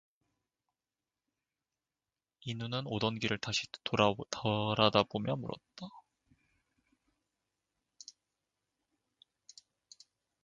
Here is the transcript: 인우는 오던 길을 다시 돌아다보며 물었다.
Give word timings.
인우는 2.43 2.87
오던 2.87 3.19
길을 3.19 3.37
다시 3.37 3.67
돌아다보며 4.41 5.35
물었다. 5.35 5.87